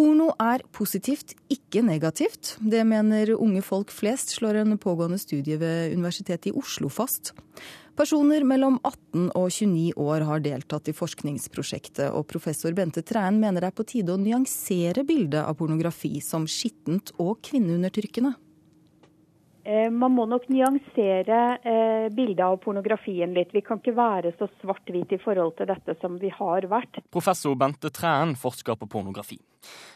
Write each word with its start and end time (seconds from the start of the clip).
Porno 0.00 0.30
er 0.40 0.62
positivt, 0.72 1.34
ikke 1.52 1.82
negativt. 1.84 2.54
Det 2.64 2.80
mener 2.88 3.34
unge 3.34 3.60
folk 3.60 3.90
flest, 3.92 4.30
slår 4.32 4.62
en 4.62 4.78
pågående 4.80 5.18
studie 5.20 5.58
ved 5.60 5.92
Universitetet 5.92 6.48
i 6.48 6.52
Oslo 6.56 6.88
fast. 6.88 7.34
Personer 8.00 8.46
mellom 8.48 8.78
18 8.80 9.26
og 9.36 9.50
29 9.52 9.92
år 10.00 10.24
har 10.24 10.40
deltatt 10.40 10.88
i 10.88 10.96
forskningsprosjektet, 10.96 12.14
og 12.16 12.24
professor 12.32 12.72
Bente 12.72 13.04
Træen 13.04 13.42
mener 13.42 13.60
det 13.60 13.74
er 13.74 13.76
på 13.76 13.84
tide 13.92 14.14
å 14.14 14.22
nyansere 14.22 15.04
bildet 15.04 15.42
av 15.42 15.58
pornografi 15.60 16.14
som 16.24 16.48
skittent 16.48 17.12
og 17.20 17.42
kvinneundertrykkende. 17.50 18.38
Eh, 19.64 19.90
man 19.92 20.14
må 20.16 20.24
nok 20.28 20.46
nyansere 20.48 21.40
eh, 21.60 22.06
bildet 22.14 22.44
av 22.46 22.56
pornografien 22.64 23.34
litt. 23.36 23.52
Vi 23.52 23.60
kan 23.64 23.80
ikke 23.80 23.96
være 23.96 24.32
så 24.38 24.48
svart-hvit 24.62 25.12
i 25.12 25.20
forhold 25.20 25.58
til 25.58 25.68
dette 25.68 25.96
som 26.00 26.16
vi 26.20 26.32
har 26.32 26.66
vært. 26.70 27.02
Professor 27.12 27.56
Bente 27.60 27.92
Træen 27.92 28.32
forsker 28.40 28.78
på 28.80 28.88
pornografi. 28.88 29.38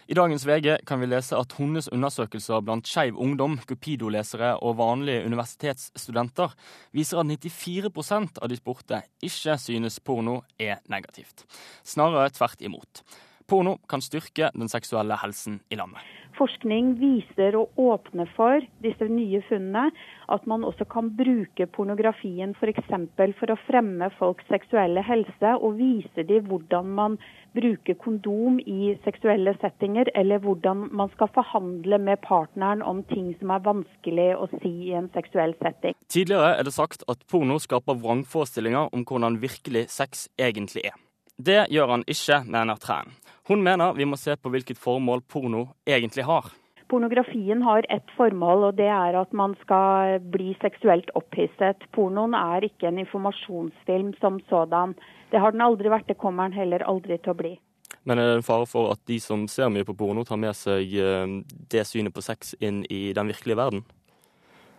I 0.06 0.16
dagens 0.18 0.44
VG 0.44 0.82
kan 0.84 1.00
vi 1.00 1.08
lese 1.08 1.38
at 1.40 1.54
hennes 1.56 1.88
undersøkelser 1.88 2.60
blant 2.60 2.88
skeiv 2.88 3.16
ungdom, 3.16 3.56
Cupido-lesere 3.64 4.52
og 4.60 4.76
vanlige 4.76 5.24
universitetsstudenter 5.24 6.52
viser 6.92 7.22
at 7.22 7.30
94% 7.32 8.42
av 8.44 8.52
de 8.52 8.58
spurte 8.60 9.00
ikke 9.24 9.56
synes 9.62 9.96
porno 10.04 10.42
er 10.60 10.84
negativt. 10.92 11.46
Snarere 11.88 12.34
tvert 12.36 12.60
imot. 12.68 13.06
Porno 13.46 13.78
kan 13.88 14.00
styrke 14.00 14.50
den 14.54 14.70
seksuelle 14.72 15.16
helsen 15.20 15.60
i 15.68 15.76
landet. 15.76 16.00
Forskning 16.34 16.94
viser 16.98 17.54
å 17.54 17.68
åpne 17.78 18.24
for 18.34 18.64
disse 18.82 19.06
nye 19.06 19.38
funnene. 19.46 19.92
At 20.34 20.46
man 20.50 20.64
også 20.66 20.86
kan 20.90 21.12
bruke 21.14 21.66
pornografien 21.70 22.56
f.eks. 22.58 22.88
For, 22.88 23.34
for 23.38 23.54
å 23.54 23.58
fremme 23.68 24.08
folks 24.18 24.48
seksuelle 24.50 25.04
helse, 25.06 25.54
og 25.60 25.78
vise 25.78 26.24
dem 26.26 26.48
hvordan 26.48 26.90
man 26.96 27.18
bruker 27.54 27.94
kondom 28.00 28.58
i 28.58 28.96
seksuelle 29.04 29.54
settinger, 29.60 30.10
eller 30.18 30.42
hvordan 30.42 30.88
man 30.90 31.12
skal 31.14 31.30
forhandle 31.36 32.00
med 32.02 32.24
partneren 32.26 32.82
om 32.82 33.04
ting 33.12 33.30
som 33.38 33.54
er 33.54 33.62
vanskelig 33.68 34.32
å 34.34 34.48
si 34.56 34.74
i 34.88 34.94
en 34.98 35.10
seksuell 35.14 35.54
setting. 35.62 35.94
Tidligere 36.10 36.56
er 36.58 36.66
det 36.66 36.74
sagt 36.74 37.06
at 37.06 37.22
porno 37.30 37.60
skaper 37.62 38.00
vrangforestillinger 38.02 38.90
om 38.90 39.06
hvordan 39.06 39.38
virkelig 39.44 39.86
sex 39.94 40.26
egentlig 40.40 40.88
er. 40.90 40.98
Det 41.36 41.64
gjør 41.70 41.96
han 41.96 42.04
ikke, 42.06 42.44
mener 42.46 42.78
Træn. 42.78 43.14
Hun 43.48 43.62
mener 43.62 43.92
vi 43.92 44.06
må 44.08 44.16
se 44.16 44.36
på 44.36 44.52
hvilket 44.52 44.80
formål 44.80 45.20
porno 45.28 45.66
egentlig 45.84 46.24
har. 46.24 46.48
Pornografien 46.88 47.62
har 47.64 47.86
ett 47.92 48.10
formål, 48.16 48.68
og 48.68 48.76
det 48.78 48.88
er 48.92 49.16
at 49.16 49.32
man 49.32 49.54
skal 49.62 50.18
bli 50.32 50.52
seksuelt 50.62 51.10
opphisset. 51.18 51.84
Pornoen 51.96 52.36
er 52.36 52.64
ikke 52.68 52.88
en 52.88 53.00
informasjonsfilm 53.02 54.12
som 54.20 54.38
sådan. 54.48 54.94
Det 55.32 55.40
har 55.40 55.52
den 55.52 55.64
aldri 55.64 55.92
vært, 55.92 56.08
det 56.08 56.20
kommer 56.20 56.48
den 56.48 56.58
heller 56.60 56.84
aldri 56.88 57.18
til 57.18 57.34
å 57.34 57.38
bli. 57.40 57.54
Men 58.04 58.20
er 58.20 58.30
det 58.30 58.38
en 58.38 58.46
fare 58.46 58.68
for 58.68 58.92
at 58.92 59.00
de 59.08 59.16
som 59.20 59.46
ser 59.48 59.72
mye 59.72 59.86
på 59.88 59.96
porno, 59.96 60.24
tar 60.28 60.40
med 60.40 60.56
seg 60.56 60.92
eh, 61.00 61.36
det 61.72 61.86
synet 61.88 62.14
på 62.16 62.24
sex 62.24 62.52
inn 62.60 62.82
i 62.92 63.06
den 63.16 63.32
virkelige 63.32 63.60
verden? 63.60 63.84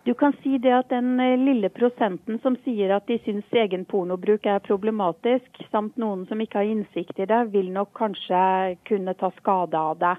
Du 0.06 0.14
kan 0.14 0.32
si 0.42 0.58
det 0.58 0.70
at 0.70 0.92
den 0.94 1.20
eh, 1.20 1.32
lille 1.34 1.66
prosenten 1.74 2.36
som 2.38 2.54
sier 2.62 2.92
at 2.94 3.08
de 3.10 3.16
syns 3.24 3.56
egen 3.58 3.82
pornobruk 3.90 4.44
er 4.46 4.62
problematisk, 4.62 5.58
samt 5.72 5.96
noen 5.98 6.22
som 6.28 6.38
ikke 6.38 6.60
har 6.60 6.68
innsikt 6.70 7.18
i 7.18 7.26
det, 7.26 7.40
vil 7.50 7.72
nok 7.74 7.90
kanskje 7.98 8.42
kunne 8.86 9.16
ta 9.18 9.32
skade 9.40 9.80
av 9.80 9.98
det. 9.98 10.12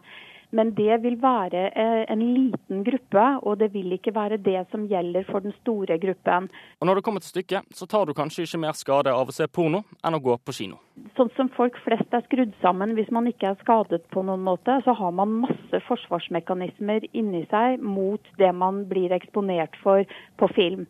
Men 0.55 0.71
det 0.75 1.01
vil 1.03 1.17
være 1.19 1.63
eh, 1.75 2.03
en 2.11 2.21
liten 2.23 2.83
gruppe, 2.87 3.25
og 3.43 3.57
det 3.59 3.73
vil 3.73 3.91
ikke 3.97 4.13
være 4.15 4.37
det 4.39 4.61
som 4.71 4.85
gjelder 4.87 5.27
for 5.27 5.43
den 5.43 5.51
store 5.59 5.97
gruppen. 5.99 6.47
Og 6.79 6.87
Når 6.87 6.95
det 6.95 7.03
kommer 7.03 7.23
til 7.23 7.33
stykket, 7.33 7.67
så 7.75 7.85
tar 7.85 8.05
du 8.05 8.13
kanskje 8.15 8.45
ikke 8.47 8.61
mer 8.63 8.77
skade 8.77 9.11
av 9.11 9.27
å 9.27 9.35
se 9.35 9.47
porno 9.47 9.83
enn 10.05 10.15
å 10.15 10.23
gå 10.23 10.37
på 10.39 10.55
kino? 10.55 10.79
Sånn 11.17 11.29
som 11.35 11.51
folk 11.53 11.75
flest 11.83 12.15
er 12.15 12.23
skrudd 12.25 12.55
sammen, 12.61 12.95
hvis 12.95 13.11
man 13.11 13.27
ikke 13.27 13.51
er 13.51 13.59
skadet 13.59 14.07
på 14.13 14.23
noen 14.23 14.45
måte, 14.45 14.79
så 14.85 14.95
har 14.95 15.11
man 15.11 15.35
masse 15.43 15.83
forsvarsmekanismer 15.89 17.09
inni 17.11 17.43
seg 17.51 17.83
mot 17.83 18.23
det 18.39 18.53
man 18.55 18.85
blir 18.89 19.11
eksponert 19.15 19.75
for 19.83 20.07
på 20.39 20.51
film. 20.55 20.87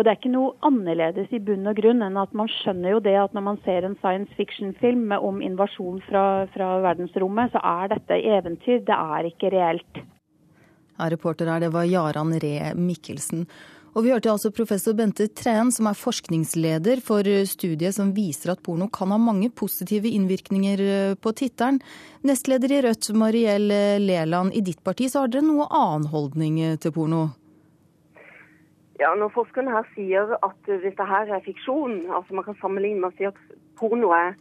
Og 0.00 0.06
det 0.06 0.14
er 0.14 0.16
ikke 0.16 0.30
noe 0.32 0.54
annerledes 0.64 1.28
i 1.36 1.38
bunn 1.44 1.68
og 1.68 1.76
grunn 1.76 2.00
enn 2.00 2.14
at 2.16 2.30
man 2.32 2.48
skjønner 2.48 2.94
jo 2.94 3.00
det 3.04 3.18
at 3.20 3.34
når 3.36 3.42
man 3.50 3.58
ser 3.66 3.84
en 3.84 3.98
science 4.00 4.32
fiction-film 4.38 5.10
om 5.12 5.42
invasjon 5.44 5.98
fra, 6.06 6.22
fra, 6.54 6.68
verdensrommet, 6.86 7.50
så 7.52 7.60
er 7.60 7.90
dette 7.92 8.16
eventyr. 8.16 8.78
Det 8.86 8.96
er 8.96 9.28
ikke 9.28 9.50
reelt. 9.52 9.98
Ja, 10.96 11.10
reporter 11.12 11.50
her, 11.52 11.60
det 11.60 11.68
var 11.74 11.84
Jaran 11.84 12.32
Ree 12.40 12.70
Mikkelsen. 12.80 13.44
Og 13.92 14.06
vi 14.06 14.14
hørte 14.14 14.30
altså 14.32 14.48
professor 14.56 14.96
Bente 14.96 15.26
Treen, 15.36 15.68
som 15.74 15.90
er 15.90 15.98
forskningsleder 15.98 17.02
for 17.04 17.28
studiet 17.50 17.98
som 17.98 18.14
viser 18.16 18.54
at 18.54 18.62
porno 18.64 18.88
kan 18.88 19.12
ha 19.12 19.18
mange 19.20 19.50
positive 19.52 20.08
innvirkninger 20.08 20.84
eh, 20.86 21.18
på 21.20 21.34
tittelen. 21.36 21.82
Nestleder 22.24 22.72
i 22.72 22.80
Rødt, 22.88 23.12
Mariell 23.12 23.68
Leland, 24.00 24.56
i 24.56 24.64
ditt 24.64 24.80
parti 24.80 25.10
så 25.12 25.26
har 25.26 25.34
dere 25.34 25.44
noe 25.44 25.68
annen 25.68 26.08
holdning 26.08 26.62
til 26.80 26.96
porno? 26.96 27.26
Ja, 29.00 29.14
Når 29.16 29.30
forskerne 29.32 29.72
her 29.72 29.86
sier 29.94 30.34
at 30.44 30.66
dette 30.68 31.04
her 31.08 31.30
er 31.32 31.40
fiksjon, 31.44 32.02
altså 32.12 32.34
man 32.36 32.44
kan 32.44 32.56
sammenligne 32.60 33.00
med 33.00 33.08
å 33.08 33.16
si 33.16 33.24
at 33.28 33.38
porno 33.80 34.10
er 34.12 34.34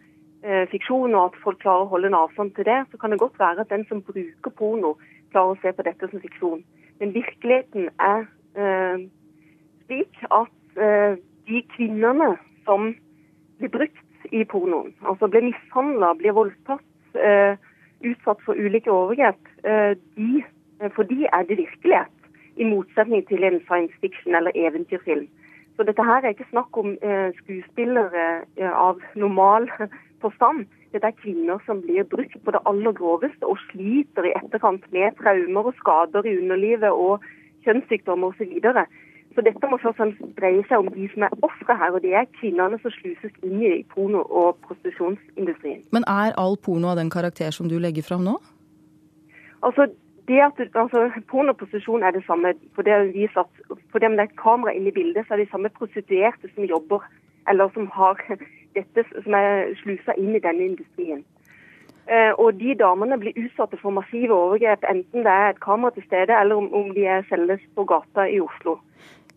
eh, 0.44 0.66
fiksjon, 0.68 1.16
og 1.16 1.30
at 1.30 1.38
folk 1.46 1.62
klarer 1.62 1.86
å 1.86 1.92
holde 1.94 2.10
en 2.12 2.18
avstand 2.20 2.52
til 2.58 2.68
det, 2.68 2.82
så 2.92 3.00
kan 3.00 3.16
det 3.16 3.22
godt 3.22 3.40
være 3.40 3.64
at 3.64 3.72
den 3.72 3.86
som 3.88 4.04
bruker 4.04 4.56
porno, 4.60 4.98
klarer 5.32 5.56
å 5.56 5.62
se 5.64 5.72
på 5.78 5.88
dette 5.88 6.12
som 6.12 6.24
fiksjon. 6.26 6.66
Men 7.00 7.16
virkeligheten 7.16 7.88
er 8.04 8.28
eh, 8.60 9.08
slik 9.86 10.22
at 10.28 10.84
eh, 10.90 11.16
de 11.48 11.64
kvinnene 11.78 12.34
som 12.68 12.92
blir 13.64 13.76
brukt 13.80 14.32
i 14.36 14.44
pornoen, 14.44 14.92
altså 15.08 15.32
blir 15.32 15.48
mishandla, 15.48 16.12
blir 16.20 16.36
voldtatt, 16.36 16.84
eh, 17.16 17.56
utsatt 18.12 18.44
for 18.44 18.60
ulike 18.60 18.92
overgrep, 18.92 19.40
eh, 19.64 19.96
de, 20.20 20.44
for 20.92 21.08
de 21.08 21.24
er 21.32 21.48
det 21.48 21.64
virkelighet 21.64 22.19
i 22.60 22.68
motsetning 22.68 23.26
til 23.28 23.44
en 23.48 23.62
science 23.68 23.96
fiction 24.04 24.36
eller 24.36 24.52
eventyrfilm. 24.56 25.28
Så 25.80 25.86
dette 25.88 26.04
her 26.04 26.26
er 26.26 26.34
ikke 26.36 26.52
snakk 26.52 26.78
om 26.78 26.92
eh, 27.08 27.30
skuespillere 27.40 28.28
eh, 28.60 28.72
av 28.72 29.00
normal 29.16 29.70
forstand. 30.24 30.66
Dette 30.92 31.08
er 31.08 31.20
kvinner 31.22 31.62
som 31.66 31.80
blir 31.86 32.04
brukt 32.14 32.36
på 32.44 32.52
det 32.52 32.60
aller 32.68 32.96
groveste 32.98 33.48
og 33.48 33.62
sliter 33.70 34.28
i 34.28 34.34
etterkant 34.36 34.88
med 34.92 35.16
traumer 35.22 35.70
og 35.72 35.78
skader 35.78 36.28
i 36.28 36.36
underlivet 36.42 36.92
og 36.92 37.24
kjønnssykdommer 37.64 38.34
osv. 38.34 38.42
Så, 38.42 38.50
videre. 38.52 38.86
så 39.36 39.46
dette 39.46 39.72
må 39.72 39.80
først 39.80 39.94
og 39.94 39.98
fremst 40.02 40.36
dreie 40.42 40.66
seg 40.68 40.84
om 40.84 40.92
de 40.98 41.08
som 41.14 41.28
er 41.30 41.40
ofre 41.48 41.80
her, 41.80 41.96
og 41.96 42.04
det 42.04 42.14
er 42.18 42.28
kvinnene 42.42 42.82
som 42.84 42.96
sluses 42.98 43.40
inn 43.46 43.64
i 43.64 43.74
porno- 43.94 44.28
og 44.28 44.60
prostitusjonsindustrien. 44.68 45.86
Men 45.96 46.08
er 46.12 46.36
all 46.44 46.60
porno 46.60 46.92
av 46.92 47.00
den 47.00 47.14
karakter 47.14 47.56
som 47.56 47.72
du 47.72 47.78
legger 47.80 48.04
fram 48.10 48.28
nå? 48.28 48.36
Altså, 49.64 49.88
det 50.30 50.40
at 50.46 50.62
altså, 50.76 51.10
Pornoposisjon 51.32 52.04
er 52.04 52.12
det 52.16 52.24
samme. 52.28 52.54
For 52.76 52.86
det, 52.86 52.94
at, 52.94 53.52
for 53.92 54.00
det 54.00 54.12
med 54.12 54.24
et 54.24 54.38
kamera 54.38 54.72
inne 54.76 54.94
i 54.94 54.98
bildet, 55.00 55.26
så 55.28 55.34
er 55.34 55.38
det 55.38 55.48
de 55.48 55.52
samme 55.52 55.70
prostituerte 55.70 56.52
som 56.54 56.64
jobber, 56.64 57.04
eller 57.50 57.70
som 57.74 57.90
har 57.94 58.22
dette 58.78 59.06
som 59.12 59.34
er 59.34 59.74
slusa 59.82 60.16
inn 60.18 60.36
i 60.36 60.44
denne 60.46 60.72
industrien. 60.72 61.26
Eh, 62.10 62.34
og 62.42 62.58
de 62.58 62.74
damene 62.74 63.20
blir 63.22 63.38
utsatte 63.38 63.78
for 63.78 63.94
massive 63.94 64.34
overgrep, 64.34 64.86
enten 64.90 65.26
det 65.26 65.34
er 65.34 65.50
et 65.50 65.60
kamera 65.62 65.94
til 65.94 66.06
stede, 66.08 66.34
eller 66.42 66.58
om, 66.58 66.70
om 66.74 66.94
de 66.96 67.06
er 67.06 67.26
selges 67.30 67.62
på 67.76 67.86
gata 67.90 68.26
i 68.26 68.40
Oslo. 68.42 68.80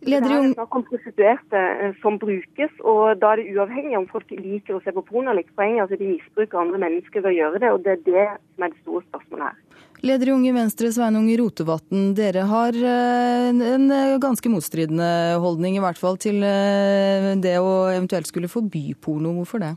Leder 0.02 0.28
det 0.28 0.38
er 0.38 0.54
snakk 0.54 0.76
om 0.78 0.84
prostituerte 0.86 1.60
eh, 1.82 1.98
som 2.02 2.16
brukes, 2.18 2.72
og 2.80 3.20
da 3.20 3.34
er 3.34 3.42
det 3.42 3.52
uavhengig 3.52 3.98
om 3.98 4.08
folk 4.08 4.32
liker 4.34 4.78
å 4.78 4.80
se 4.82 4.94
på 4.96 5.04
porno 5.10 5.30
eller 5.30 5.44
ikke. 5.44 5.58
Poenget 5.60 5.84
altså 5.84 5.98
de 6.00 6.08
misbruker 6.14 6.62
andre 6.62 6.80
mennesker 6.86 7.20
ved 7.20 7.30
å 7.30 7.36
gjøre 7.36 7.60
det, 7.62 7.74
og 7.74 7.84
det 7.84 7.92
er 7.92 8.02
det 8.08 8.24
som 8.32 8.66
er 8.66 8.72
det 8.72 8.80
store 8.80 9.04
spørsmålet 9.10 9.50
her. 9.50 9.71
Leder 10.02 10.28
i 10.28 10.32
Unge 10.34 10.50
Venstre, 10.50 10.88
Sveinung 10.90 11.28
Rotevatn. 11.38 12.08
Dere 12.18 12.42
har 12.50 12.74
eh, 12.74 13.50
en 13.52 13.84
eh, 13.94 14.16
ganske 14.18 14.50
motstridende 14.50 15.38
holdning, 15.38 15.76
i 15.78 15.84
hvert 15.84 16.00
fall 16.00 16.18
til 16.18 16.42
eh, 16.42 17.28
det 17.38 17.54
å 17.62 17.86
eventuelt 17.92 18.26
skulle 18.26 18.50
forby 18.50 18.96
porno. 18.98 19.30
Hvorfor 19.36 19.62
det? 19.62 19.70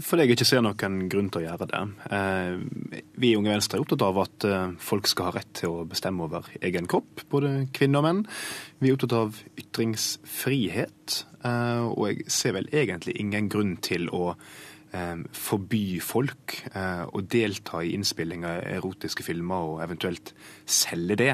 Fordi 0.00 0.24
jeg 0.24 0.38
ikke 0.38 0.48
ser 0.48 0.64
noen 0.64 0.96
grunn 1.12 1.28
til 1.28 1.42
å 1.42 1.44
gjøre 1.44 1.66
det. 1.66 1.82
Vi 3.18 3.32
i 3.32 3.36
Unge 3.36 3.50
Venstre 3.50 3.80
er 3.80 3.82
opptatt 3.82 4.04
av 4.06 4.20
at 4.22 4.44
folk 4.78 5.08
skal 5.10 5.26
ha 5.26 5.32
rett 5.34 5.50
til 5.58 5.72
å 5.72 5.86
bestemme 5.90 6.22
over 6.28 6.46
egen 6.62 6.86
kropp, 6.86 7.24
både 7.32 7.64
kvinner 7.74 7.98
og 7.98 8.06
menn. 8.06 8.20
Vi 8.78 8.92
er 8.92 8.94
opptatt 8.94 9.16
av 9.18 9.40
ytringsfrihet, 9.58 11.16
og 11.42 12.04
jeg 12.12 12.28
ser 12.30 12.54
vel 12.60 12.70
egentlig 12.70 13.16
ingen 13.24 13.50
grunn 13.50 13.74
til 13.82 14.06
å 14.14 14.36
Eh, 14.36 14.71
forby 15.32 15.98
folk 16.04 16.56
eh, 16.74 17.04
å 17.08 17.22
delta 17.24 17.80
i 17.80 17.94
innspilling 17.96 18.44
av 18.44 18.60
erotiske 18.74 19.24
filmer 19.24 19.70
og 19.70 19.82
eventuelt 19.84 20.34
selge 20.68 21.16
det. 21.16 21.30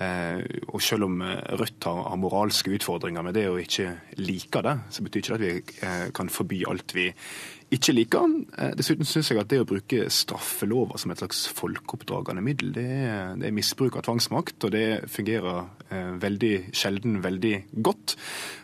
Eh, 0.00 0.42
og 0.70 0.78
selv 0.84 1.08
om 1.08 1.18
Rødt 1.60 1.88
har 1.90 2.20
moralske 2.20 2.74
utfordringer 2.76 3.26
med 3.26 3.34
det 3.34 3.48
og 3.50 3.62
ikke 3.64 3.88
liker 4.22 4.66
det, 4.66 4.76
så 4.94 5.06
betyr 5.06 5.24
ikke 5.24 5.40
det 5.40 5.40
at 5.40 5.46
vi 5.46 6.12
kan 6.14 6.30
forby 6.30 6.62
alt 6.70 6.94
vi 6.94 7.08
ikke 7.70 7.94
liker. 7.94 8.24
han. 8.24 8.72
dessuten 8.76 9.06
syns 9.06 9.30
jeg 9.30 9.38
at 9.38 9.50
det 9.50 9.60
å 9.62 9.66
bruke 9.68 10.08
straffelover 10.10 10.98
som 10.98 11.12
et 11.12 11.20
slags 11.22 11.44
folkeoppdragende 11.54 12.42
middel, 12.42 12.72
det 12.74 12.86
er, 12.86 13.36
det 13.38 13.46
er 13.46 13.54
misbruk 13.54 13.98
av 13.98 14.04
tvangsmakt, 14.08 14.58
og 14.66 14.72
det 14.74 14.86
fungerer 15.10 15.68
eh, 15.90 16.10
veldig 16.22 16.54
sjelden 16.74 17.20
veldig 17.22 17.54
godt. 17.86 18.16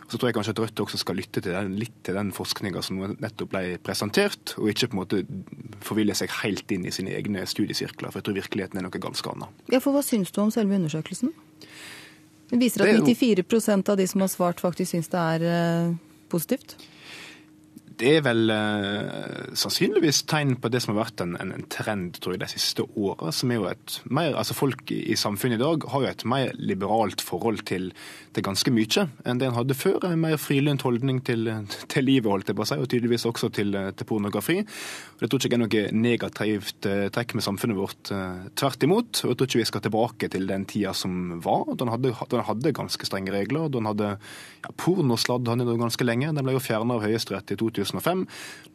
Og 0.07 0.11
så 0.11 0.19
tror 0.19 0.29
jeg 0.29 0.37
kanskje 0.37 0.55
at 0.55 0.61
Rødt 0.63 0.83
også 0.83 0.99
skal 0.99 1.19
lytte 1.19 1.43
til 1.43 1.55
den, 1.55 1.77
litt 1.79 1.95
til 2.07 2.19
den 2.19 2.33
forskninga 2.35 2.83
som 2.83 2.99
nettopp 3.19 3.53
ble 3.53 3.63
presentert, 3.83 4.57
og 4.59 4.73
ikke 4.73 4.91
på 4.91 4.97
en 4.97 5.01
måte 5.01 5.23
forville 5.87 6.15
seg 6.17 6.35
helt 6.41 6.75
inn 6.75 6.87
i 6.87 6.93
sine 6.95 7.15
egne 7.15 7.47
studiesirkler, 7.47 8.11
for 8.11 8.19
jeg 8.19 8.27
tror 8.27 8.39
virkeligheten 8.41 8.81
er 8.81 8.87
noe 8.87 9.03
ganske 9.07 9.33
annet. 9.33 9.63
Ja, 9.71 9.79
for 9.83 9.95
hva 9.95 10.03
syns 10.05 10.35
du 10.35 10.43
om 10.43 10.51
selve 10.51 10.79
undersøkelsen? 10.79 11.31
Den 12.51 12.63
viser 12.63 12.83
at 12.83 13.03
94% 13.03 13.91
av 13.91 13.97
de 13.99 14.05
som 14.07 14.23
har 14.23 14.31
svart, 14.31 14.63
faktisk 14.63 14.95
syns 14.95 15.11
det 15.11 15.23
er 15.23 15.47
eh, 15.47 15.97
positivt? 16.31 16.77
Det 17.97 18.11
er 18.19 18.21
vel 18.21 18.51
eh, 18.53 19.53
sannsynligvis 19.57 20.19
tegn 20.29 20.55
på 20.61 20.69
det 20.69 20.83
som 20.83 20.93
har 20.93 21.07
vært 21.07 21.23
en, 21.23 21.33
en, 21.41 21.53
en 21.55 21.63
trend 21.71 22.19
tror 22.21 22.35
jeg, 22.35 22.43
de 22.43 22.49
siste 22.51 22.85
åra. 22.93 23.31
altså 23.31 24.57
Folk 24.57 24.91
i, 24.93 24.99
i 25.13 25.17
samfunnet 25.17 25.57
i 25.57 25.63
dag 25.63 25.87
har 25.89 26.03
jo 26.03 26.11
et 26.11 26.25
mer 26.29 26.51
liberalt 26.61 27.23
forhold 27.25 27.63
til, 27.65 27.89
til 28.35 28.45
ganske 28.45 28.73
mye 28.73 29.07
enn 29.25 29.41
det 29.41 29.49
en 29.49 29.57
hadde 29.57 29.77
før. 29.77 30.05
En 30.11 30.21
mer 30.21 30.37
frilynt 30.37 30.85
holdning 30.85 31.23
til, 31.25 31.49
til, 31.89 32.05
livet, 32.05 32.29
holdt 32.29 32.51
jeg 32.51 32.59
på 32.59 32.67
å 32.67 32.69
si, 32.69 32.77
og 32.77 32.91
tydeligvis 32.91 33.25
også 33.31 33.49
til, 33.57 33.73
til 33.97 34.09
pornografi. 34.09 34.59
Og 34.61 35.23
Det 35.23 35.31
tror 35.31 35.41
ikke 35.41 35.55
jeg 35.55 35.57
er 35.57 35.63
noe 35.65 36.03
negativt 36.03 36.89
eh, 36.91 37.07
trekk 37.17 37.33
med 37.39 37.47
samfunnet 37.47 37.81
vårt. 37.81 38.13
Eh, 38.13 38.45
tvert 38.61 38.85
imot. 38.85 39.23
og 39.23 39.33
Jeg 39.33 39.41
tror 39.41 39.49
ikke 39.49 39.63
vi 39.63 39.69
skal 39.71 39.85
tilbake 39.87 40.31
til 40.37 40.45
den 40.53 40.69
tida 40.69 40.93
som 40.93 41.39
var. 41.41 41.65
Da 41.73 41.87
en 41.87 41.95
hadde, 41.95 42.13
hadde, 42.13 42.75
ganske 42.77 43.09
strenge 43.09 43.33
regler. 43.33 43.73
Da 43.73 43.81
en 43.81 43.89
hadde 43.89 44.13
ja, 44.13 44.77
Pornosladd 44.77 45.49
han 45.49 45.65
ganske 45.65 46.05
lenge. 46.05 46.29
Den 46.29 46.45
ble 46.45 46.59
jo 46.59 46.61
fjerna 46.61 46.99
av 46.99 47.07
Høyesterett 47.07 47.57
i 47.57 47.57
2000 47.57 47.86
2005. 47.87 48.23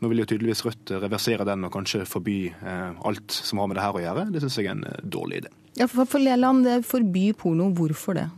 Nå 0.00 0.10
vil 0.10 0.22
jo 0.22 0.28
tydeligvis 0.32 0.64
Rødt 0.66 0.94
reversere 1.04 1.46
den 1.48 1.66
og 1.68 1.72
kanskje 1.74 2.04
forby 2.08 2.36
eh, 2.50 2.90
alt 3.08 3.32
som 3.32 3.62
har 3.62 3.70
med 3.70 3.78
det 3.78 3.86
her 3.86 3.98
å 3.98 4.04
gjøre. 4.04 4.28
Det 4.34 4.42
syns 4.44 4.60
jeg 4.60 4.70
er 4.70 4.76
en 4.76 4.86
eh, 4.90 5.02
dårlig 5.04 5.42
idé. 5.44 5.52
Ja, 5.78 5.88
for, 5.88 6.08
for 6.08 6.20
Leland, 6.22 6.68
forby 6.84 7.30
porno. 7.38 7.70
Hvorfor 7.76 8.18
det? 8.18 8.28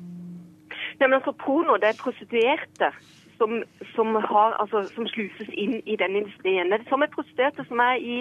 Ja, 1.00 1.08
men 1.08 1.18
altså, 1.18 1.32
Porno 1.44 1.76
det 1.76 1.88
er 1.90 1.98
prostituerte 1.98 2.90
som, 3.38 3.62
som, 3.94 4.14
har, 4.14 4.54
altså, 4.62 4.84
som 4.94 5.06
sluses 5.10 5.50
inn 5.52 5.80
i 5.84 5.96
den 5.98 6.16
industrien. 6.22 6.70
Det 6.70 6.80
er 6.80 6.90
som 6.90 7.02
er 7.02 7.10
prostituerte 7.14 7.66
som 7.68 7.82
er 7.82 7.98
i 7.98 8.18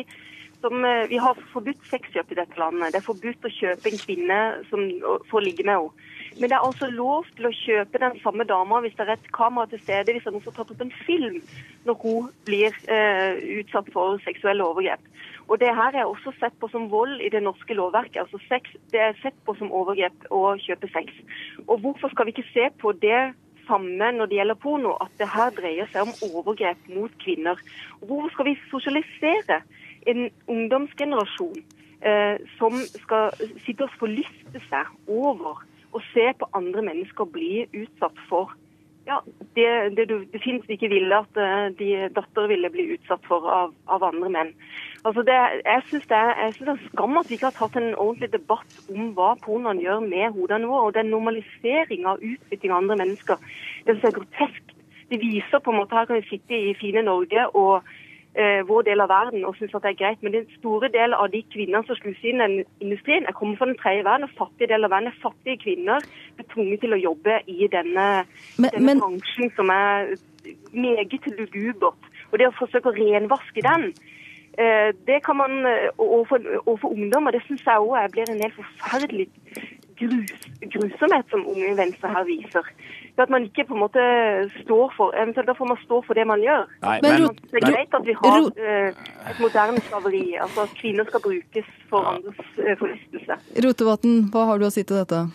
som, 0.63 0.85
eh, 0.85 1.07
vi 1.11 1.19
har 1.19 1.35
forbudt 1.51 1.83
sexkjøp 1.91 2.31
i 2.31 2.39
dette 2.39 2.59
landet. 2.59 2.93
Det 2.93 3.01
er 3.01 3.09
forbudt 3.11 3.47
å 3.47 3.51
kjøpe 3.51 3.89
en 3.91 3.99
kvinne 3.99 4.39
som, 4.69 4.85
for 5.27 5.41
å 5.41 5.43
ligge 5.43 5.65
med 5.67 5.75
henne. 5.75 6.09
Men 6.39 6.49
det 6.49 6.55
er 6.57 6.65
altså 6.65 6.87
lov 6.89 7.27
til 7.37 7.49
å 7.49 7.53
kjøpe 7.53 7.99
den 8.01 8.15
samme 8.23 8.45
dama 8.49 8.79
hvis 8.81 8.95
det 8.97 9.05
er 9.05 9.13
et 9.17 9.31
kamera 9.35 9.69
til 9.69 9.81
stede, 9.83 10.15
hvis 10.15 10.23
som 10.25 10.39
har 10.39 10.55
tatt 10.55 10.71
opp 10.73 10.81
en 10.81 10.95
film 11.03 11.41
når 11.85 11.99
hun 12.01 12.31
blir 12.47 12.73
eh, 12.87 13.43
utsatt 13.59 13.91
for 13.93 14.17
seksuelle 14.25 14.65
overgrep. 14.65 15.03
Og 15.51 15.59
Det 15.59 15.75
her 15.75 15.99
er 15.99 16.07
også 16.07 16.31
sett 16.39 16.55
på 16.59 16.71
som 16.71 16.87
vold 16.89 17.21
i 17.21 17.29
det 17.29 17.43
norske 17.43 17.75
lovverket. 17.75 18.23
altså 18.23 18.39
sex, 18.47 18.71
Det 18.91 19.01
er 19.01 19.19
sett 19.21 19.37
på 19.45 19.57
som 19.59 19.71
overgrep 19.71 20.31
å 20.31 20.55
kjøpe 20.63 20.89
sex. 20.95 21.11
Og 21.67 21.83
Hvorfor 21.83 22.09
skal 22.09 22.25
vi 22.25 22.33
ikke 22.33 22.53
se 22.53 22.69
på 22.79 22.95
det 23.03 23.35
samme 23.67 24.11
når 24.15 24.25
det 24.31 24.39
gjelder 24.39 24.63
porno, 24.63 24.97
at 25.01 25.11
det 25.19 25.27
her 25.27 25.51
dreier 25.51 25.87
seg 25.91 26.07
om 26.07 26.17
overgrep 26.31 26.89
mot 26.95 27.11
kvinner? 27.19 27.59
Og 28.01 28.07
Hvorfor 28.07 28.31
skal 28.31 28.49
vi 28.49 28.59
sosialisere 28.71 29.61
en 30.07 30.25
ungdomsgenerasjon 30.51 31.61
eh, 32.01 32.35
som 32.57 32.79
skal 33.03 33.31
sitte 33.65 33.87
og 33.87 33.95
forlyste 33.99 34.63
seg 34.69 34.91
over 35.07 35.63
å 35.93 36.01
se 36.11 36.25
på 36.39 36.49
andre 36.57 36.83
mennesker 36.85 37.29
bli 37.29 37.65
utsatt 37.69 38.19
for 38.29 38.53
ja, 39.05 39.17
det, 39.55 39.67
det 39.97 40.05
du 40.07 40.15
definitivt 40.31 40.77
ikke 40.77 40.89
ville 40.93 41.17
at 41.17 41.39
uh, 41.39 41.67
de 41.79 41.89
datter 42.15 42.47
ville 42.47 42.69
bli 42.71 42.85
utsatt 42.95 43.25
for 43.27 43.47
av, 43.51 43.73
av 43.91 44.05
andre 44.07 44.29
menn. 44.31 44.51
Altså 45.03 45.25
det, 45.27 45.35
jeg 45.65 45.83
syns 45.89 46.07
det, 46.11 46.21
det, 46.59 46.69
er 46.71 46.85
skam 46.85 47.19
at 47.19 47.27
vi 47.27 47.35
ikke 47.35 47.49
har 47.49 47.57
tatt 47.57 47.75
en 47.79 47.89
ordentlig 47.91 48.31
debatt 48.31 48.77
om 48.93 49.11
hva 49.17 49.33
pornoen 49.43 49.81
gjør 49.83 50.05
med 50.05 50.37
hodene 50.37 50.69
våre. 50.71 50.85
Og 50.87 50.95
den 50.95 51.11
normalisering 51.11 52.07
av 52.07 52.23
utbytting 52.23 52.71
av 52.71 52.79
andre 52.79 53.01
mennesker. 53.03 53.43
Det 53.83 53.97
synes 53.97 54.07
jeg 54.07 54.13
er 54.13 54.19
grotesk. 54.21 54.73
Det 55.11 55.19
viser 55.19 55.59
på 55.59 55.73
en 55.73 55.81
måte 55.81 55.97
Her 55.99 56.07
kan 56.07 56.21
vi 56.21 56.29
sitte 56.29 56.55
i 56.55 56.71
fine 56.79 57.03
Norge 57.03 57.43
og 57.51 57.73
eh, 57.83 57.99
vår 58.67 58.85
del 58.87 59.01
av 59.03 59.11
verden 59.11 59.43
og 59.45 59.53
syns 59.59 59.75
at 59.77 59.83
det 59.85 59.91
er 59.91 59.97
greit. 59.99 60.21
Men 60.25 60.33
den 60.33 60.47
store 60.57 60.89
del 60.89 61.13
av 61.13 61.27
de 61.29 61.43
kvinnene 61.53 61.83
som 61.85 61.97
sluser 61.99 62.31
inn 62.31 62.41
den 62.41 62.55
industrien, 62.81 63.27
jeg 63.27 63.37
kommer 63.37 63.59
fra 63.59 63.67
den 63.69 63.77
tredje 63.77 64.05
verden. 64.07 64.25
Og 64.25 64.37
fattige 64.39 64.71
del 64.71 64.87
av 64.87 64.93
verden 64.95 65.11
er 65.11 65.19
fattige 65.21 65.61
kvinner 65.61 66.07
er 66.41 66.47
tvunget 66.53 66.81
til 66.81 66.95
å 66.95 67.01
jobbe 67.03 67.37
i 67.45 67.69
denne, 67.69 68.07
men, 68.57 68.73
denne 68.73 68.87
men... 68.87 69.03
bransjen 69.03 69.53
som 69.57 69.69
er 69.69 70.15
meget 70.73 71.29
lugubert. 71.37 72.09
Og 72.31 72.41
det 72.41 72.49
å 72.49 72.57
forsøke 72.57 72.89
å 72.89 72.97
renvaske 72.97 73.61
den, 73.61 73.91
eh, 74.57 74.89
det 75.07 75.19
kan 75.25 75.37
man 75.37 75.65
eh, 75.69 75.91
overfor, 75.97 76.41
overfor 76.65 76.95
ungdommer, 76.97 77.31
det 77.31 77.43
syns 77.47 77.61
jeg 77.67 77.85
òg 77.85 78.11
blir 78.15 78.31
en 78.33 78.41
helt 78.41 78.57
forferdelig 78.57 79.29
grus, 79.99 80.49
grusomhet 80.75 81.31
som 81.33 81.45
Unge 81.53 81.73
Venstre 81.77 82.11
her 82.13 82.27
viser 82.27 82.73
at 83.21 83.29
man 83.29 83.43
ikke 83.45 83.65
på 83.69 83.75
en 83.75 83.83
måte 83.83 84.03
står 84.63 84.93
for 84.97 85.13
eventuelt 85.21 85.47
Da 85.47 85.53
får 85.57 85.69
man 85.69 85.79
stå 85.83 86.01
for 86.07 86.17
det 86.17 86.25
man 86.27 86.41
gjør. 86.41 86.65
Nei, 86.81 86.97
men, 87.03 87.21
men, 87.21 87.35
det 87.51 87.61
er 87.61 87.75
greit 87.75 87.97
at 87.99 88.05
vi 88.07 88.15
har 88.17 88.39
uh, 88.41 89.03
et 89.29 89.41
moderne 89.41 89.83
slaveri. 89.87 90.23
Altså 90.41 90.65
at 90.65 90.77
kvinner 90.79 91.09
skal 91.09 91.21
brukes 91.27 91.73
for 91.91 92.09
andres 92.13 92.41
uh, 92.57 92.73
forlystelse. 92.79 93.37
Rotevatn, 93.65 94.15
hva 94.33 94.47
har 94.49 94.61
du 94.61 94.65
å 94.69 94.73
si 94.73 94.81
til 94.81 95.03
dette? 95.03 95.27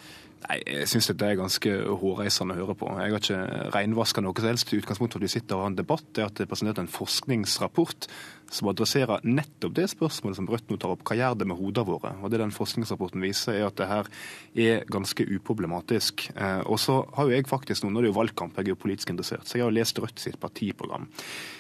Nei, 0.47 0.59
Jeg 0.67 0.89
syns 0.93 1.09
dette 1.11 1.27
er 1.27 1.39
ganske 1.39 1.71
hårreisende 2.01 2.55
å 2.55 2.61
høre 2.61 2.75
på. 2.79 2.89
Jeg 2.95 3.13
har 3.13 3.23
ikke 3.23 3.71
reinvaska 3.75 4.23
noe 4.23 4.39
som 4.39 4.49
helst. 4.53 4.71
Utgangspunktet 4.71 5.17
for 5.17 5.23
at 5.23 5.27
vi 5.27 5.33
sitter 5.33 5.57
og 5.57 5.65
har 5.65 5.73
en 5.73 5.79
debatt, 5.81 6.09
er 6.15 6.29
at 6.29 6.39
det 6.39 6.47
er 6.47 6.51
presentert 6.53 6.79
en 6.83 6.91
forskningsrapport 6.93 8.07
som 8.55 8.71
adresserer 8.71 9.27
nettopp 9.29 9.75
det 9.77 9.89
spørsmålet 9.93 10.39
som 10.39 10.49
Rødt 10.49 10.71
nå 10.71 10.79
tar 10.81 10.95
opp. 10.95 11.03
Hva 11.05 11.19
gjør 11.19 11.37
det 11.41 11.49
med 11.51 11.59
hodene 11.59 11.89
våre? 11.91 12.15
Og 12.23 12.31
Det 12.31 12.41
den 12.41 12.55
forskningsrapporten 12.55 13.21
viser, 13.25 13.59
er 13.59 13.67
at 13.67 13.77
det 13.77 13.91
her 13.91 14.09
er 14.55 14.87
ganske 14.89 15.27
uproblematisk. 15.27 16.31
Eh, 16.35 16.63
og 16.65 16.79
så 16.81 17.03
har 17.17 17.29
jo 17.29 17.35
jeg 17.35 17.51
faktisk 17.51 17.85
nå, 17.85 17.91
nå 17.91 18.01
er 18.01 18.09
det 18.09 18.15
jo 18.15 18.21
valgkamp, 18.21 18.57
jeg 18.57 18.71
er 18.71 18.77
jo 18.77 18.83
politisk 18.87 19.11
interessert, 19.11 19.45
så 19.49 19.59
jeg 19.59 19.67
har 19.67 19.75
lest 19.75 19.99
Rødt 19.99 20.21
sitt 20.23 20.39
partiprogram. 20.41 21.09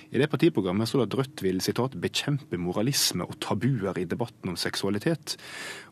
I 0.09 0.17
det 0.17 0.31
partiprogrammet 0.33 0.89
står 0.89 1.03
det 1.03 1.09
at 1.11 1.19
Rødt 1.19 1.43
vil 1.45 1.61
citat, 1.61 1.97
'bekjempe 2.01 2.57
moralisme 2.57 3.27
og 3.29 3.37
tabuer 3.45 3.99
i 3.99 4.05
debatten 4.05 4.49
om 4.49 4.57
seksualitet'. 4.57 5.37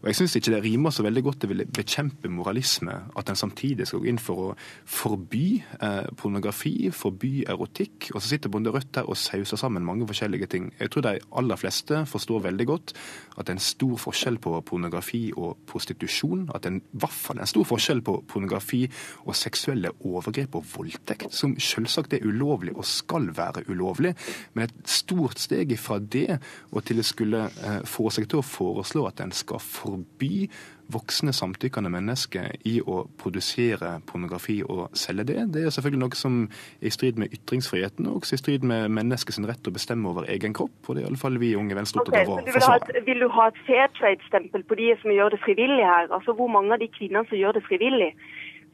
Og 0.01 0.07
Jeg 0.09 0.17
syns 0.17 0.37
ikke 0.37 0.51
det 0.55 0.65
rimer 0.65 0.91
så 0.91 1.03
veldig 1.03 1.23
godt 1.23 1.43
det 1.43 1.49
vil 1.51 1.67
bekjempe 1.67 2.29
moralisme 2.29 2.93
at 3.17 3.29
en 3.29 3.37
samtidig 3.37 3.87
skal 3.87 3.99
gå 3.99 4.09
inn 4.09 4.19
for 4.19 4.37
å 4.37 4.55
forby 4.85 5.63
eh, 5.83 6.09
pornografi, 6.17 6.91
forby 6.91 7.45
erotikk. 7.45 8.11
Og 8.15 8.23
så 8.23 8.29
sitter 8.29 8.49
Bonde 8.49 8.71
Rødt 8.71 8.95
der 8.95 9.09
og 9.09 9.17
sauser 9.17 9.57
sammen 9.57 9.85
mange 9.85 10.07
forskjellige 10.07 10.47
ting. 10.47 10.73
Jeg 10.81 10.91
tror 10.91 11.03
de 11.03 11.21
aller 11.37 11.57
fleste 11.57 12.07
forstår 12.07 12.41
veldig 12.49 12.67
godt 12.67 12.95
at 13.37 13.47
det 13.47 13.53
er 13.53 13.59
en 13.59 13.61
stor 13.61 13.97
forskjell 13.97 14.39
på 14.39 14.61
pornografi 14.61 15.33
og 15.37 15.59
prostitusjon. 15.67 16.51
At 16.55 16.63
det 16.63 16.73
er 16.73 16.77
i 16.81 17.01
hvert 17.03 17.13
fall 17.13 17.39
en 17.39 17.47
stor 17.47 17.65
forskjell 17.65 18.01
på 18.01 18.25
pornografi 18.29 18.87
og 19.27 19.37
seksuelle 19.37 19.93
overgrep 20.01 20.55
og 20.55 20.65
voldtekt, 20.77 21.35
som 21.35 21.59
selvsagt 21.61 22.15
er 22.15 22.25
ulovlig 22.25 22.77
og 22.77 22.85
skal 22.85 23.29
være 23.37 23.67
ulovlig 23.69 24.06
mulig. 24.07 24.15
Men 24.55 24.69
et 24.69 24.89
stort 24.91 25.43
steg 25.43 25.73
ifra 25.73 25.99
det 25.99 26.39
og 26.73 26.85
til 26.85 27.01
det 27.01 27.07
skulle 27.07 27.47
eh, 27.47 27.83
få 27.85 28.11
seg 28.11 28.31
til 28.31 28.41
å 28.41 28.47
foreslå 28.47 29.07
at 29.11 29.21
en 29.21 29.35
skal 29.35 29.63
forby 29.63 30.49
voksne 30.87 31.33
samtykkende 31.35 31.91
mennesker 31.91 32.53
i 32.71 32.77
å 32.79 33.01
produsere 33.19 33.97
pornografi 34.07 34.61
og 34.63 34.95
selge 34.95 35.25
det. 35.33 35.41
Det 35.55 35.65
er 35.67 35.75
selvfølgelig 35.75 36.03
noe 36.05 36.19
som 36.19 36.37
er 36.47 36.87
i 36.87 36.93
strid 36.95 37.19
med 37.19 37.35
ytringsfriheten 37.35 38.07
og 38.07 38.21
også 38.21 38.37
i 38.37 38.43
strid 38.45 38.67
med 38.71 38.95
menneskets 38.95 39.41
rett 39.49 39.63
til 39.65 39.75
å 39.75 39.79
bestemme 39.79 40.07
over 40.13 40.29
egen 40.31 40.55
kropp. 40.55 40.77
og 40.87 40.95
det 40.95 41.03
er 41.03 41.09
i 41.09 41.11
alle 41.11 41.23
fall 41.23 41.41
vi 41.43 41.57
unge 41.59 41.75
Venstre 41.75 42.05
opptatt 42.05 42.23
av 42.23 42.37
å 42.37 42.55
forsvare. 42.55 43.03
Vil 43.09 43.25
du 43.25 43.29
ha 43.35 43.49
et 43.51 43.61
fair 43.67 43.91
trade-stempel 43.99 44.63
på 44.63 44.79
de 44.79 44.93
som 45.03 45.11
gjør 45.11 45.35
det 45.35 45.43
frivillig 45.43 45.83
her? 45.83 46.07
Altså 46.15 46.37
Hvor 46.39 46.53
mange 46.55 46.73
av 46.73 46.79
de 46.79 46.89
kvinnene 46.95 47.27
som 47.27 47.39
gjør 47.39 47.59
det 47.59 47.67
frivillig, 47.67 48.13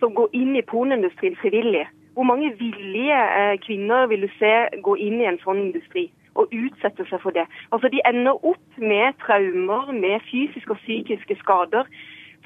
som 0.02 0.12
går 0.14 0.36
inn 0.36 0.56
i 0.58 0.66
pornoindustrien 0.68 1.38
frivillig, 1.40 1.86
hvor 2.14 2.26
mange 2.28 2.52
villige 2.58 3.20
eh, 3.38 3.58
kvinner 3.66 4.06
vil 4.06 4.26
du 4.26 4.30
se 4.38 4.52
gå 4.82 4.96
inn 5.00 5.20
i 5.20 5.28
en 5.28 5.40
sånn 5.44 5.62
industri 5.66 6.10
og 6.34 6.52
utsette 6.52 7.04
seg 7.08 7.20
for 7.24 7.36
det? 7.36 7.46
Altså 7.72 7.88
De 7.92 8.00
ender 8.08 8.36
opp 8.36 8.80
med 8.80 9.16
traumer, 9.24 9.92
med 9.92 10.24
fysiske 10.30 10.74
og 10.74 10.80
psykiske 10.84 11.38
skader 11.40 11.88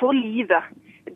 for 0.01 0.13
livet. 0.13 0.63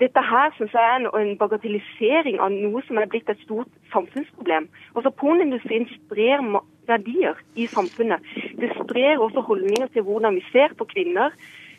Dette 0.01 0.23
her 0.23 0.53
synes 0.57 0.73
jeg 0.73 0.87
er 0.87 1.07
en 1.19 1.39
bagatellisering 1.39 2.39
av 2.41 2.53
noe 2.55 2.83
som 2.87 2.99
er 2.99 3.09
blitt 3.11 3.29
et 3.29 3.41
stort 3.43 3.71
samfunnsproblem. 3.93 4.69
Altså 4.95 5.11
Pornoindustrien 5.11 5.89
sprer 5.91 6.45
verdier 6.87 7.39
i 7.59 7.67
samfunnet. 7.67 8.23
Det 8.61 8.71
sprer 8.79 9.19
også 9.19 9.43
holdninger 9.49 9.91
til 9.95 10.07
hvordan 10.07 10.39
vi 10.39 10.45
ser 10.53 10.77
på 10.79 10.87
kvinner. 10.95 11.35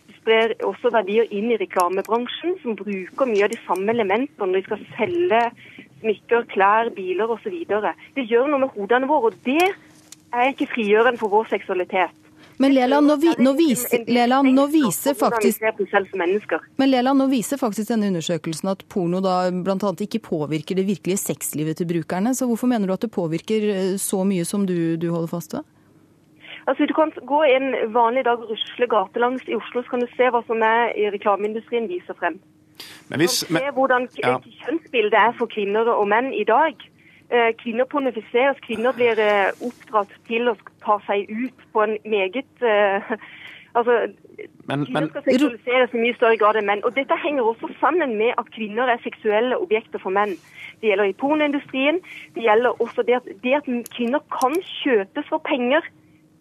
Det 0.08 0.18
sprer 0.20 0.54
også 0.68 0.92
verdier 0.92 1.32
inn 1.32 1.54
i 1.54 1.60
reklamebransjen, 1.62 2.58
som 2.62 2.75
bruker 2.75 3.32
mye 3.32 3.48
av 3.48 3.54
de 3.54 3.62
samme 3.63 3.96
elementene 3.96 4.51
når 4.51 4.60
de 4.60 4.68
skal 4.68 4.86
selge 4.98 5.42
smykker, 6.01 6.48
klær, 6.51 6.91
biler 6.96 7.31
osv. 7.31 7.62
Det 8.17 8.27
gjør 8.27 8.50
noe 8.51 8.65
med 8.65 8.75
hodene 8.75 9.10
våre, 9.10 9.31
og 9.31 9.46
det 9.48 9.70
er 10.31 10.51
ikke 10.51 10.70
frigjørende 10.74 11.22
for 11.22 11.34
vår 11.34 11.53
seksualitet. 11.53 12.17
Men 12.62 12.75
Leland, 12.75 13.08
nå, 13.08 13.15
vi, 13.17 13.31
nå, 13.41 13.55
viser, 13.58 14.03
Leland, 14.05 14.51
nå 14.53 14.67
viser 14.70 15.15
faktisk 15.17 15.63
Men 16.77 16.91
Leland, 16.91 17.17
nå 17.17 17.25
viser 17.31 17.58
faktisk 17.58 17.89
denne 17.89 18.12
undersøkelsen 18.12 18.70
at 18.70 18.84
porno 18.91 19.22
da 19.24 19.50
bl.a. 19.50 19.93
ikke 20.05 20.22
påvirker 20.27 20.77
det 20.77 20.86
virkelige 20.86 21.17
sexlivet 21.17 21.79
til 21.81 21.89
brukerne. 21.89 22.36
Så 22.38 22.46
hvorfor 22.46 22.70
mener 22.70 22.86
du 22.86 22.93
at 22.93 23.01
det 23.01 23.10
påvirker 23.15 23.65
eh, 23.74 23.96
så 23.98 24.22
mye 24.27 24.46
som 24.46 24.67
du, 24.70 24.93
du 25.01 25.10
holder 25.10 25.31
fast 25.31 25.58
ved? 25.58 25.65
Altså, 26.70 26.86
Du 26.86 26.93
kan 26.93 27.10
gå 27.25 27.41
en 27.50 27.74
vanlig 27.98 28.27
dag 28.29 28.38
og 28.38 28.53
rusle 28.53 28.88
gatelangs 28.88 29.50
i 29.50 29.58
Oslo, 29.58 29.81
så 29.81 29.96
kan 29.96 30.05
du 30.05 30.10
se 30.13 30.29
hva 30.29 30.46
som 30.46 30.62
er 30.62 30.93
i 30.93 31.10
reklameindustrien 31.10 31.89
viser 31.89 32.13
frem. 32.20 32.38
Men 33.12 33.20
hvis, 33.20 33.44
Man 33.50 33.62
ser 33.62 33.72
hvordan 33.75 34.08
ja. 34.24 34.38
kjønnsbildet 34.63 35.18
er 35.20 35.34
for 35.38 35.51
kvinner 35.51 35.89
og 35.91 36.08
menn 36.08 36.32
i 36.34 36.46
dag. 36.48 36.80
Eh, 37.32 37.51
Kvinner 37.60 37.88
pornofiseres, 37.91 38.60
kvinner 38.63 38.96
blir 38.96 39.20
eh, 39.20 39.51
oppdratt 39.68 40.12
til 40.27 40.48
å 40.51 40.56
ta 40.84 40.96
seg 41.08 41.27
ut 41.32 41.65
på 41.74 41.84
en 41.84 41.98
meget 42.08 42.63
eh, 42.63 43.12
Altså, 43.72 43.94
men, 44.68 44.82
Kvinner 44.84 45.08
skal 45.08 45.24
seksualiseres 45.24 45.94
i 45.96 46.00
mye 46.01 46.15
større 46.18 46.38
grad 46.41 46.58
enn 46.60 46.65
menn. 46.68 46.82
Og 46.84 46.91
Dette 46.96 47.15
henger 47.24 47.46
også 47.48 47.70
sammen 47.80 48.18
med 48.20 48.34
at 48.36 48.50
kvinner 48.51 48.91
er 48.91 49.00
seksuelle 49.00 49.56
objekter 49.63 50.01
for 50.03 50.12
menn. 50.12 50.34
Det 50.82 50.91
gjelder 50.91 51.08
i 51.08 51.15
pornoindustrien. 51.22 52.01
Det 52.36 52.44
gjelder 52.44 52.82
også 52.84 53.06
det 53.08 53.15
at, 53.22 53.30
det 53.46 53.53
at 53.62 53.70
kvinner 53.96 54.20
kan 54.36 54.58
kjøpes 54.82 55.30
for 55.32 55.39
penger. 55.48 55.88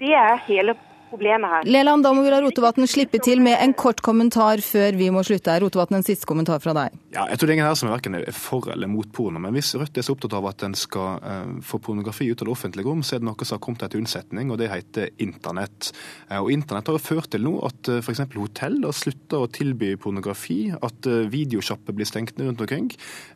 Det 0.03 0.11
er 0.11 0.43
hele 0.49 0.75
problemet 1.11 1.53
her. 1.53 1.69
Leland, 1.69 2.05
da 2.07 2.13
må 2.17 2.25
vi 2.25 2.33
la 2.33 2.41
Rotevatn 2.45 2.87
slippe 2.91 3.21
til 3.23 3.43
med 3.45 3.59
en 3.61 3.75
kort 3.77 4.03
kommentar 4.05 4.63
før 4.65 4.97
vi 4.99 5.11
må 5.13 5.25
slutte 5.27 5.53
her. 5.53 5.65
Rotevatn, 5.65 5.99
en 5.99 6.07
siste 6.07 6.29
kommentar 6.29 6.63
fra 6.63 6.75
deg. 6.77 6.97
Ja, 7.15 7.27
jeg 7.31 7.41
tror 7.41 7.51
det 7.51 7.55
er 7.55 7.59
ingen 7.59 7.69
her 7.69 7.79
som 7.79 7.91
er 7.91 7.97
hverken 7.97 8.19
er 8.21 8.27
for 8.37 8.71
eller 8.73 8.91
mot 8.91 9.11
porno. 9.13 9.43
Men 9.43 9.57
hvis 9.57 9.75
Rødt 9.79 9.99
er 9.99 10.07
så 10.07 10.15
opptatt 10.17 10.37
av 10.39 10.49
at 10.51 10.65
en 10.67 10.77
skal 10.79 11.21
eh, 11.27 11.55
få 11.67 11.81
pornografi 11.83 12.31
ut 12.31 12.41
av 12.43 12.49
det 12.49 12.55
offentlige 12.55 12.89
rom, 12.89 13.03
så 13.07 13.17
er 13.17 13.23
det 13.23 13.29
noe 13.29 13.49
som 13.49 13.59
har 13.59 13.65
kommet 13.65 13.85
til 13.87 14.03
unnsetning, 14.03 14.53
og 14.53 14.61
det 14.61 14.71
heter 14.73 15.11
internett. 15.23 15.91
Eh, 16.29 16.39
og 16.39 16.53
internett 16.55 16.91
har 16.91 16.99
jo 16.99 17.03
ført 17.03 17.31
til 17.33 17.45
nå 17.47 17.57
at 17.67 17.91
uh, 17.91 17.99
f.eks. 18.01 18.23
hotell 18.37 18.79
har 18.85 18.97
slutta 18.97 19.41
å 19.43 19.49
tilby 19.51 19.95
pornografi, 20.01 20.61
at 20.73 21.09
uh, 21.09 21.25
videosjapper 21.31 21.97
blir 21.97 22.09
stengt 22.09 22.39
ned 22.39 22.51
rundt 22.51 22.65
omkring, 22.65 22.91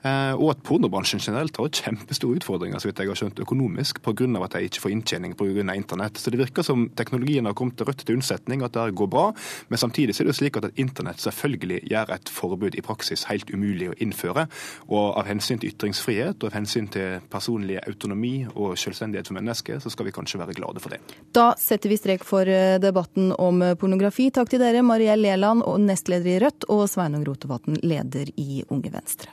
eh, 0.05 0.33
og 0.35 0.55
at 0.55 0.63
pornobransjen 0.67 1.23
generelt 1.23 1.59
har 1.61 1.73
kjempestore 1.75 2.41
utfordringer, 2.41 2.81
så 2.81 2.91
vidt 2.91 3.03
jeg 3.03 3.11
har 3.11 3.21
skjønt, 3.21 3.43
økonomisk, 3.45 4.03
pga. 4.05 4.29
at 4.45 4.57
de 4.57 4.69
ikke 4.69 4.85
får 4.85 4.95
inntjening 4.95 5.35
pga. 5.39 5.65
internett. 5.75 6.19
Så 6.21 6.31
det 6.31 6.41
virker 6.41 6.63
som 6.67 6.89
teknologien 6.97 7.47
har 7.47 7.55
kommet 7.55 7.64
Rødt 7.85 8.05
til 8.05 8.19
unnsetning, 8.19 8.63
at 8.65 8.75
det 8.77 8.95
går 8.97 9.09
bra. 9.11 9.27
Men 9.69 9.81
samtidig 9.81 10.17
er 10.21 10.29
det 10.29 10.37
slik 10.37 10.59
at 10.61 10.71
internett 10.81 11.23
selvfølgelig 11.23 11.81
gjør 11.91 12.13
et 12.17 12.33
forbud 12.33 12.79
i 12.79 12.85
praksis 12.85 13.27
helt 13.31 13.51
umulig 13.55 13.91
å 13.91 13.97
innføre. 14.05 14.47
Og 14.89 15.07
av 15.19 15.29
hensyn 15.29 15.61
til 15.61 15.73
ytringsfrihet 15.75 16.43
og 16.43 16.51
av 16.51 16.59
hensyn 16.59 16.89
til 16.93 17.21
personlig 17.33 17.81
autonomi 17.85 18.35
og 18.55 18.79
selvstendighet 18.81 19.31
for 19.31 19.39
mennesker, 19.39 19.81
så 19.83 19.93
skal 19.93 20.09
vi 20.09 20.17
kanskje 20.17 20.41
være 20.43 20.57
glade 20.59 20.83
for 20.83 20.95
det. 20.95 21.01
Da 21.37 21.53
setter 21.61 21.93
vi 21.93 22.01
strek 22.01 22.27
for 22.27 22.49
eh, 22.49 22.77
debatten 22.83 23.33
om 23.39 23.63
pornografi. 23.81 24.31
Takk 24.35 24.53
til 24.53 24.63
dere, 24.63 24.85
Mariell 24.87 25.25
Leland, 25.25 25.65
nestleder 25.85 26.37
i 26.37 26.43
Rødt, 26.45 26.69
og 26.73 26.87
Sveinung 26.91 27.25
Rotevatn, 27.27 27.81
leder 27.85 28.31
i 28.41 28.63
Unge 28.69 28.93
Venstre. 28.95 29.33